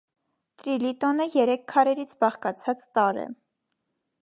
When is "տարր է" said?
2.99-3.29